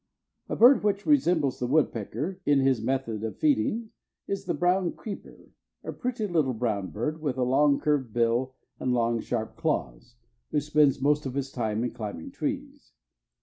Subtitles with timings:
[0.49, 3.91] A bird which resembles the woodpecker in his method of feeding,
[4.27, 5.51] is the brown creeper,
[5.83, 10.15] a pretty little brown bird, with a long curved bill and long sharp claws,
[10.49, 12.93] who spends most of his time in climbing trees.